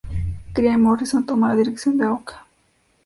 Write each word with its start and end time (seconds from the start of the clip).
Craig 0.53 0.79
Morrison 0.79 1.21
toma 1.27 1.49
la 1.49 1.55
dirección 1.55 1.95
de 1.95 2.05
"AoC". 2.05 2.31